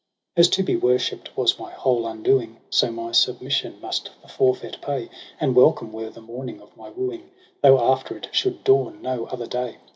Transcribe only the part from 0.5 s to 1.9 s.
to be worshiped was my